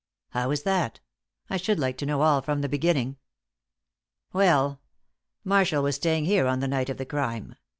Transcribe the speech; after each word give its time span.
"How 0.29 0.49
is 0.49 0.63
that? 0.63 0.99
I 1.47 1.57
should 1.57 1.77
like 1.77 1.95
to 1.99 2.07
know 2.07 2.23
all 2.23 2.41
from 2.41 2.61
the 2.61 2.67
beginning." 2.67 3.17
"Well, 4.33 4.81
Marshall 5.43 5.83
was 5.83 5.97
staying 5.97 6.25
here 6.25 6.47
on 6.47 6.59
the 6.59 6.67
night 6.67 6.89
of 6.89 6.97
the 6.97 7.05
crime. 7.05 7.53